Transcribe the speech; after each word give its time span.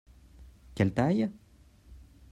Quelle 0.73 0.95
taille? 0.95 1.29